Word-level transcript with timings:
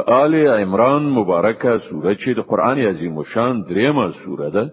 آل 0.00 0.34
عمران 0.34 1.02
مبارکه 1.10 1.78
سوره 1.90 2.14
چې 2.14 2.28
د 2.36 2.40
قران 2.50 2.78
عظیم 2.88 3.22
شان 3.34 3.62
دریمه 3.70 4.12
سوره 4.24 4.50
ده 4.50 4.64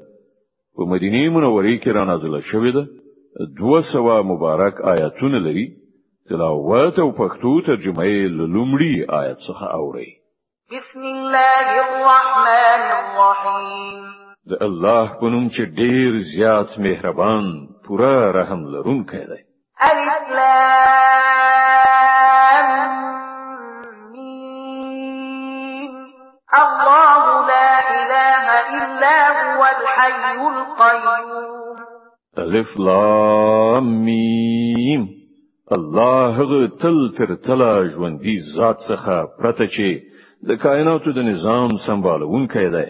په 0.75 0.81
مدینه 0.91 1.29
منورې 1.35 1.79
کې 1.83 1.87
را 1.89 2.03
نازله 2.05 2.41
شوې 2.51 2.71
ده 2.75 2.85
دوه 3.59 3.81
سوه 3.93 4.21
مبارک 4.23 4.81
آیاتونه 4.81 5.39
لري 5.39 5.67
تلاوت 6.29 6.99
او 6.99 7.09
پښتو 7.11 7.65
ترجمه 7.65 8.03
یې 8.05 8.27
لومړی 8.27 9.09
آیت 9.21 9.37
څخه 9.37 9.65
اوري 9.75 10.09
بسم 10.71 10.99
الله 10.99 11.57
الرحمن 11.85 12.85
الرحیم 12.99 14.09
د 14.49 14.63
الله 14.67 15.07
په 15.19 15.25
نوم 15.29 15.49
چې 15.49 15.61
ډیر 15.79 16.21
زیات 16.35 16.79
مهربان 16.79 17.45
پورا 17.85 18.31
رحم 18.31 18.59
لرونکی 18.75 19.25
دی 19.29 19.39
الف 19.87 20.31
لام 20.39 21.08
الله 28.89 29.35
الحي 29.69 30.19
القيوم 30.53 31.77
الف 32.37 32.79
لام 32.79 34.07
الله 35.71 36.37
تل 36.81 37.11
تر 37.17 37.35
تلا 37.35 37.89
دي 38.21 38.37
ذات 38.59 38.77
سخا 38.89 39.19
پرته 39.41 39.65
چې 39.65 39.89
د 40.47 40.49
کائناتو 40.63 41.09
د 41.11 41.17
نظام 41.29 41.69
سمبالونکی 41.87 42.67
دی 42.75 42.85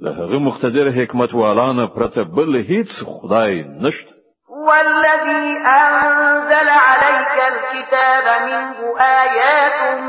له 0.01 0.12
هغه 0.12 0.39
مقتدر 0.39 0.91
حکمت 0.91 1.34
والان 1.34 1.88
پرته 1.88 2.23
بل 2.35 2.51
هیڅ 2.69 2.89
خدای 3.07 3.66
نشته 3.81 4.12
والذي 4.50 5.62
أنزل 5.66 6.69
عليك 6.69 7.34
الكتاب 7.51 8.41
منه 8.47 9.00
آيات 9.01 10.00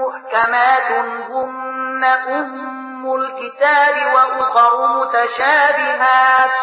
محكمات 0.00 0.90
هن 1.30 2.04
أم 2.28 3.12
الكتاب 3.16 3.94
وأخر 4.14 4.76
متشابهات 5.00 6.56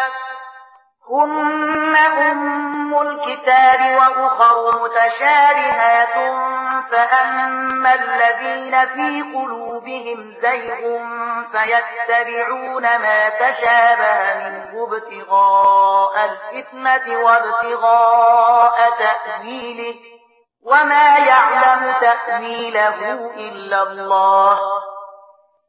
هن 1.12 1.96
أم 2.32 2.98
الكتاب 3.02 3.80
وأخر 3.98 4.84
متشابهات 4.84 6.18
فأما 6.94 7.94
الذين 7.94 8.86
في 8.88 9.22
قلوبهم 9.38 10.34
زيغ 10.42 11.00
فيتبعون 11.52 12.82
ما 12.84 13.30
تشابه 13.30 14.14
منه 14.34 14.88
ابتغاء 14.92 16.12
الفتنة 16.26 17.18
وابتغاء 17.20 18.76
تأويله 19.00 19.96
وما 20.66 21.18
يعلم 21.18 21.94
تأويله 22.02 23.12
إلا 23.38 23.84
الله 23.84 24.60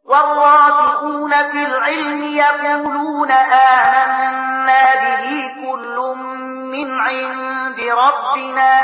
والراسخون 0.09 1.31
في 1.51 1.65
العلم 1.67 2.23
يقولون 2.37 3.31
آمنا 3.33 4.95
به 4.95 5.27
كل 5.73 5.97
من 6.73 6.99
عند 7.01 7.81
ربنا 7.81 8.83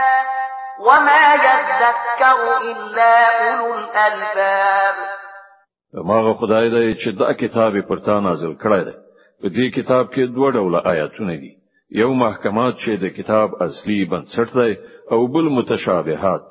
وما 0.87 1.23
يذكر 1.47 2.37
الا 2.61 3.13
اولو 3.41 3.75
الالباب 3.79 4.95
ماغه 6.07 6.33
خدای 6.41 6.71
دی 6.71 6.95
چې 7.01 7.19
دا 7.21 7.33
کتاب 7.43 7.75
پر 7.89 7.99
تا 8.07 8.21
نازل 8.27 8.53
کړی 8.63 8.83
دی 8.89 8.95
په 9.41 9.49
دې 9.57 9.67
کتاب 9.77 10.05
کې 10.15 10.25
دوه 10.37 10.49
ډول 10.57 10.77
آیاتونه 10.93 11.35
دي 11.43 11.51
یو 12.01 12.09
محکمات 12.23 12.75
چې 12.85 12.93
د 13.03 13.17
کتاب 13.19 13.49
اصلي 13.67 13.99
بنسټ 14.13 14.61
دی 14.61 14.73
او 15.17 15.27
بل 15.35 15.51
متشابهات 15.59 16.43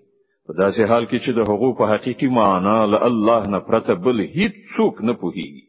په 0.51 0.57
داسې 0.65 0.83
حال 0.91 1.05
کې 1.11 1.19
چې 1.25 1.31
د 1.39 1.41
حقوق 1.51 1.79
په 1.79 1.87
حقيقي 1.93 2.29
معنا 2.41 2.75
له 2.93 2.99
الله 3.09 3.43
نه 3.55 3.59
پرته 3.69 3.95
بل 4.07 4.17
هیڅ 4.37 4.55
څوک 4.77 4.95
نه 5.09 5.13
پوهیږي 5.21 5.65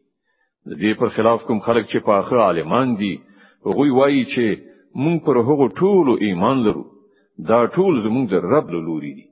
د 0.68 0.70
دې 0.80 0.92
پر 1.00 1.08
خلاف 1.16 1.44
کوم 1.50 1.58
خلک 1.66 1.84
چې 1.92 1.98
پاخه 2.06 2.36
عالمان 2.46 2.94
دي 3.00 3.14
هغوی 3.66 3.90
وایي 3.90 4.24
چې 4.34 4.46
موږ 5.02 5.16
پر 5.26 5.36
هغو 5.48 5.66
ټولو 5.68 6.12
ایمان 6.26 6.64
لرو 6.66 6.84
دا 7.48 7.66
ټول 7.66 7.94
زموږ 8.06 8.24
د 8.32 8.34
رب 8.52 8.66
له 8.74 8.80
لوري 8.88 9.12
دي 9.18 9.26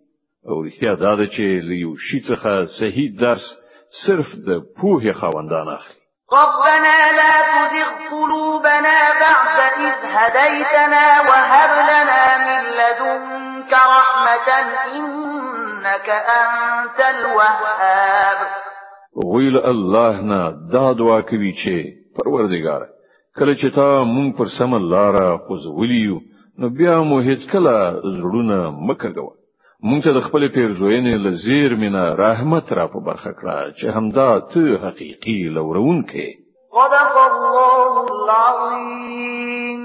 او 0.48 0.56
رښتیا 0.66 0.92
دا 1.04 1.14
ده 1.20 1.26
چې 1.34 1.46
له 1.68 1.74
یو 1.84 1.96
شي 1.96 2.20
څخه 2.30 2.66
صحیح 2.80 3.10
درس 3.24 3.46
صرف 4.06 4.26
د 4.46 4.50
پوهې 4.78 5.12
خاوندان 5.20 5.68
اخلي 5.78 6.00
ربنا 6.38 6.96
لا 7.18 7.34
تزغ 7.54 7.90
قلوبنا 8.14 8.98
بعد 9.24 9.58
إذ 9.86 9.96
هديتنا 10.14 11.04
وهب 11.28 11.72
لنا 11.90 12.22
من 12.46 12.60
لدنك 12.80 13.72
رحمة 13.96 14.48
إن 14.96 15.39
إنك 15.90 16.08
أنت 16.10 17.00
الوهاب 17.16 18.46
غویل 19.26 19.56
الله 19.58 20.20
نه 20.20 20.50
دا 20.72 20.92
دعا 20.92 21.20
کوي 21.20 21.52
چې 21.54 21.90
پروردګار 22.18 22.82
کله 23.38 23.54
چې 23.60 23.68
تا 23.74 24.04
مونږ 24.04 24.36
پر 24.38 24.46
سم 24.58 24.74
لار 24.90 25.36
خوځولیو 25.46 26.18
نو 26.58 26.68
بیا 26.78 26.96
مو 27.10 27.20
هیڅ 27.28 27.40
کله 27.52 27.76
زړونه 28.14 28.70
مکه 28.88 29.14
مونږ 29.88 30.02
ته 30.04 30.12
د 30.12 30.20
خپل 30.28 30.48
پیرزوینې 30.48 31.14
لزیر 31.24 31.74
مینا 31.82 32.06
رحمت 32.22 32.72
را 32.72 32.86
په 32.94 33.00
برخه 33.10 33.32
کړه 33.32 33.72
چې 33.80 33.96
همدا 33.96 34.28
ته 34.38 34.78
حقيقي 34.86 35.38
لورون 35.58 36.04
کې 36.10 36.28
صدق 36.78 37.16
الله 37.30 37.92
العظیم 38.10 39.80